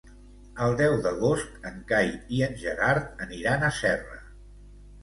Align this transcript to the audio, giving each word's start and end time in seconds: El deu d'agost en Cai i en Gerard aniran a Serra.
El 0.67 0.71
deu 0.79 0.95
d'agost 1.03 1.69
en 1.73 1.77
Cai 1.93 2.11
i 2.39 2.43
en 2.49 2.59
Gerard 2.65 3.25
aniran 3.29 3.71
a 3.71 3.73
Serra. 3.85 4.23